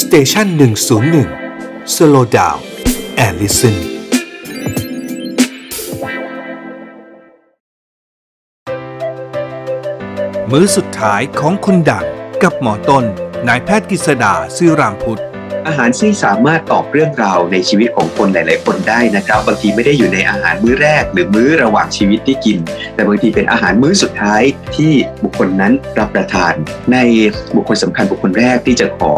[0.00, 1.28] Station หนึ่งศูนย์หนึ่ง
[1.94, 3.76] slow down and listen
[10.50, 12.06] มื้อสุดท้ายของคนดัง
[12.42, 13.04] กับหมอต้น
[13.48, 15.22] นายแพทย์กฤษดาซื่อรามพุทธ
[15.66, 22.58] อาหารที่สามารถตอบเรื่องราวในชีวิตของคนหลาย ๆ คนได้นะครับบางทีไม่ได้อยู่ในอาหารมื้อแรก หรือมื้อระหว่างชีวิตที่กิน
[22.94, 24.42] แต่บางทีเป็นอาหารมื้อสุดท้าย
[24.76, 24.92] ที่
[25.24, 26.52] บุคคลนั้นรับประทาน
[26.92, 26.96] ใน
[27.56, 29.12] บุคคลสำคัญบุคคลแรกที่จะขอ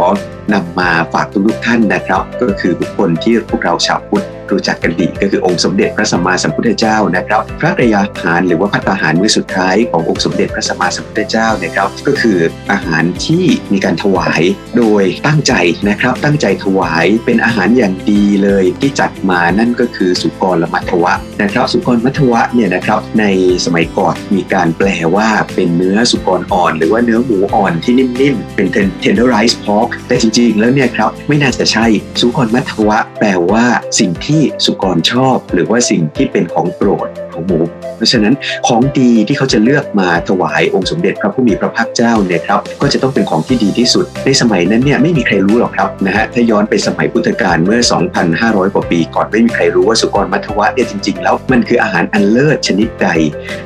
[0.52, 12.38] นำมาฝากทุกๆท่านนะครับ ก็คือบุคคลที่พวกเราชาวพุทธ รู้จักกันดีก็คือองค์สมเด็จพระสัมมาสัมพุทธเจ้านะครับ พระกรยาหารหรือว่าพัตตาหารมื้อสุดท้ายขององค์สมเด็จพระสัมมาสัมพุทธเจ้านะครับ ก็คือ
[12.72, 14.42] อาหารที่มีการถวาย
[14.76, 15.52] โดยตั้งใจ
[15.88, 23.24] นะครับ ตั้งใจถวายเป็นอาหารอย่างดีเลยที่จัดมานั่นก็คือสุกรละมัทวะนะครับ สุกรมัทวะเนี่ยนะครับใน
[23.64, 28.66] สมัยก่อนมีการแปลว่าเป็นเนื้อสุกรอ่อน หรือว่าเนื้อหมูอ่อนที่นิ่มๆ เป็น
[29.04, 31.86] tenderized pork แต่จริงๆ แล้วเนี่ยครับไม่น่าจะใช่
[32.20, 33.64] สุกรมัทวะ แปลว่า
[33.98, 37.60] สิ่งที่สุกรชอบ หรือว่าสิ่งที่เป็นของโปรดของหมู
[37.96, 38.34] เพราะฉะนั้น
[38.66, 47.80] ของดีที่เขาจะเลือกมาถวายองค์สมเด็จพระผู้มีพระภาคเจ้าเนี่ยครับก็จะต้องเป็นของที่ดีที่สุด ในสมัยนั้นเนี่ยไม่มีใครรู้หรอกครับนะฮะถ้าย้อนไปสมัยพุทธกาลเมื่อ
[48.26, 53.08] 2,500 กว่าปี ก่อนไม่มีใครรู้ว่าสุกรมัทวะเนี่ยจริง ๆ แล้วมันคืออาหารอันเลิศชนิดใด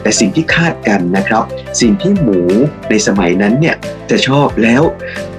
[0.03, 1.44] แต่สิ่งที่คาดกันนะครับ
[1.81, 2.41] สิ่งที่หมู
[2.91, 3.77] ในสมัยนั้นเนี่ย
[4.11, 4.83] จะชอบแล้ว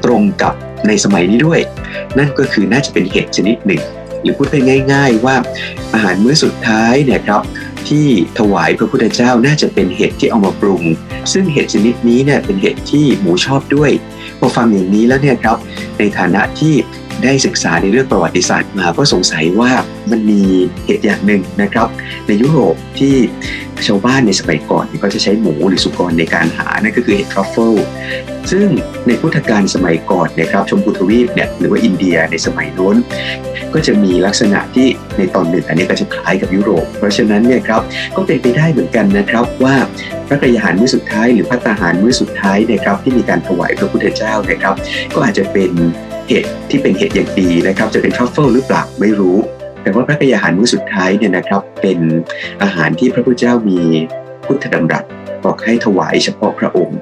[0.05, 0.53] ตรงกับ
[0.87, 1.59] ในสมัยนี้ด้วย
[2.17, 3.81] นั่นก็คือน่าจะเป็นเห็ดชนิดหนึ่ง
[4.25, 4.55] หรือพูดไป
[4.93, 5.35] ง่าย ๆ ว่า
[5.93, 7.41] อาหารมื้อสุดท้ายเนี่ยครับ
[7.89, 8.07] ที่
[8.39, 10.83] ถวายพระพุทธเจ้าน่าจะเป็นเห็ดที่เอามาปรุง
[11.33, 13.91] ซึ่งเห็ดชนิดนี้เนี่ยเป็นเห็ดที่หมูชอบด้วย
[14.39, 15.57] พอฟังอย่างนี้แล้วเนี่ยครับ
[15.97, 16.73] ในฐานะที่
[17.23, 19.71] ได้ศึกษาในเรื่องประวัติศาสตร์มาก็สงสัยว่า
[20.11, 20.41] มันมี
[20.85, 21.87] เห็ดอย่างหนึ่งนะครับ
[22.27, 23.15] ในยุโรปที่
[23.87, 27.73] ชาวบ้านในสมัยก่อนก็จะใช้หมูหรือสุกรในการหานั่นก็คือเห็ดทรัฟเฟิล
[28.51, 28.67] ซึ่ง
[29.07, 32.95] ในพุทธกาลสมัยก่อนนะครับชมพูทวีปเนี่ยหรือว่าอินเดียในสมัยโน้น
[33.73, 37.81] ก็จะมีลักษณะที่ในตอนหนึ่งอันนี้ก็จะคล้ายกับยุโรป เพราะฉะนั้นเนี่ยครับ
[38.15, 39.75] ก็เป็นไปได้เหมือนกันนะครับว่า
[40.27, 44.75] พระกยาหารมื้อสุดท้ายหรือพระตาหารมื้อสุดท้ายนะครับที่มีการถวายพระพุทธเจ้านะครับ
[45.13, 45.71] ก็อาจจะเป็น
[46.27, 49.37] เห็ดที่เป็นเห็ดอย่างดีนะครับ จะเป็นทรัฟเฟิลหรือเปล่าไม่รู้
[49.81, 51.99] แต่ว่าพระกยาหารมื้อสุดท้ายเนี่ยนะครับ เป็น
[52.63, 53.79] อาหารที่พระพุทธเจ้ามี
[54.45, 55.03] พุทธดำรัส
[55.43, 56.99] บอกให้ถวายเฉพาะพระองค์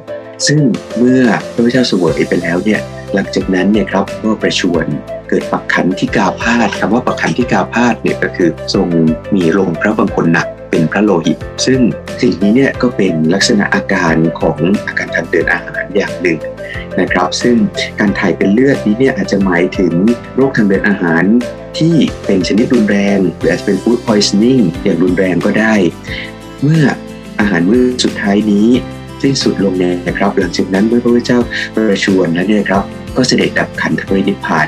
[0.47, 0.59] ซึ่ง
[0.97, 1.22] เมื่อ
[1.53, 2.81] พระพุทธเจ้าเสวยไปแล้วเนี่ย
[3.13, 4.85] หลังจากนั้นเนี่ยครับก็ประชวร
[5.29, 8.88] เกิดปักขันที่กาพาธคำว่าปักขันที่กาพาธเนี่ยก็คือทรง
[9.35, 11.79] มีลมพระบางคนหนักเป็นพระโลหิต ซึ่ง
[12.22, 14.57] สิ่งนี้เนี่ยก็เป็นลักษณะอาการของ
[14.88, 16.39] อาการทางเดินอาหารอย่างหนึ่ง
[17.02, 17.56] นะครับ ซึ่ง
[18.00, 19.94] การถ่ายเป็นเลือดนี้เนี่ยอาจจะหมายถึง
[20.36, 21.24] โรคทางเดินอาหาร
[21.78, 21.96] ที่
[22.26, 25.74] เป็นชนิดรุนแรง หรืออาจจะเป็น food poisoning อย่างรุนแรงก็ได้
[26.62, 26.84] เมื่อ
[27.40, 28.68] อาหารมื้อสุดท้ายนี้
[29.22, 31.40] สิ้นสุดลงเนี่ยนะครับ หลังจากนั้นเมื่อพระพุทธเจ้า
[31.74, 32.84] ประชวรแล้วเนี่ยครับ
[33.18, 34.68] ก็เสด็จดับขันธปรินิพพาน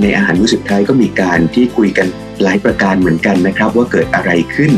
[0.00, 2.06] ในอาหารมื้อสุดท้ายก็มีการที่คุยกัน
[2.42, 4.72] หลายประการเหมือนกันนะครับ ว่าเกิดอะไรขึ้น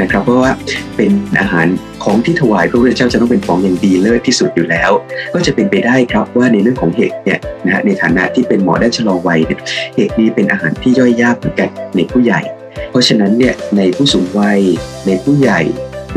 [0.00, 0.52] นะครับ เพราะว่า
[0.96, 1.10] เป็น
[1.40, 1.66] อาหาร
[2.04, 4.90] ของที่ถวายพระพุทธเจ้าจะต้องเป็นของอย่างดีเลิศที่สุดอยู่แล้ว
[5.34, 9.60] ก็จะเป็นไปได้ครับว่าในเรื่องของเห็ดเนี่ยนะฮะในฐานะที่เป็นหมอด้านชะลอวัยเนี่ย
[9.96, 12.40] เห็ดนี้เป็นอาหารที่ย่อยยากเหมือนกันในผู้ใหญ่
[12.90, 14.60] เพราะฉะนั้นเนี่ยในผู้สูงวัย
[15.06, 15.60] ในผู้ใหญ่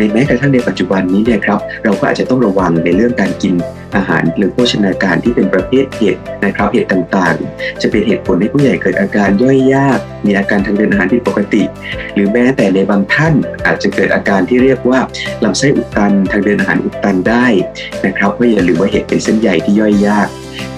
[0.01, 3.53] ในแม้กระทั่งในปัจจุบันนี้เนี่ยครับเราก็อาจจะต้องระวังในเรื่องการกิน
[3.95, 11.63] อาหารหรือโภชนาการที่เป็นประเภทเห็ดนะครับเห็ดต่างๆ จะเป็นเหตุผลให้ผู้ใหญ่เกิดอาการย่อยยาก มีอาการทางเดินอาหารผิดปกติ
[12.13, 13.33] หรือแม้แต่ในบางท่าน
[13.65, 14.99] อาจจะเกิดอาการที่เรียกว่า
[15.43, 17.45] ลำไส้อุดตันทางเดินอาหารอุดตันได้
[18.05, 20.27] นะครับเพราะอย่าลืมว่าเห็ดเป็นเส้นใยที่ย่อยยาก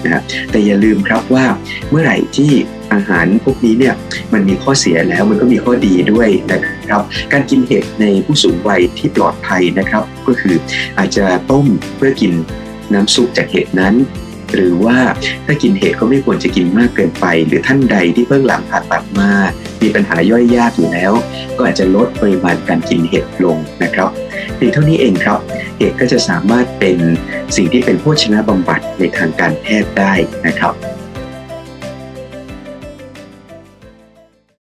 [0.04, 1.46] นะแต่อย่าลืมครับว่า
[1.90, 2.50] เมื่อไหร่ที่
[2.94, 3.94] อาหารพวกนี้เนี่ย
[4.32, 7.02] มันมีข้อเสียแล้วมันก็มีข้อดีด้วยนะครับ
[7.32, 10.54] การกินเห็ดในผู้สูงวัยที่ปลอดภัยนะครับ ก็คือ
[10.98, 12.32] อาจจะต้มเพื่อกิน
[12.92, 13.94] น้ำซุปจากเห็ดนั้น
[14.54, 14.98] หรือว่า
[15.46, 19.30] ถ้ากินเห็ดก็ไม่ควรจะกินมากเกินไป หรือท่านใดที่เพิ่งหลังผ่าตัดมา
[19.82, 21.12] มีปัญหาย่อยยากอยู่แล้ว
[21.56, 24.10] ก็อาจจะลดปริมาณการกินเห็ดลงนะครับ
[24.56, 25.40] เพียงเท่านี้เองครับ
[25.78, 26.98] เห็ดก็จะสามารถเป็น
[27.56, 30.12] สิ่งที่เป็นโภชนะบำบัดในทางการแพทย์ได้
[30.46, 30.74] นะครับ